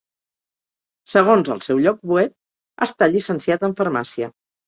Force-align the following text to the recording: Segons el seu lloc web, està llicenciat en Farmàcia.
Segons 1.15 1.51
el 1.55 1.61
seu 1.65 1.83
lloc 1.83 2.01
web, 2.13 2.35
està 2.87 3.09
llicenciat 3.13 3.67
en 3.69 3.79
Farmàcia. 3.81 4.31